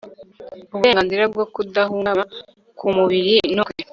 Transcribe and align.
uburenganzira 0.73 1.23
bwo 1.31 1.45
kudahungabanywa 1.53 2.25
ku 2.77 2.85
mubiri 2.95 3.35
no 3.55 3.63
mu 3.67 3.71
mutwe 3.71 3.83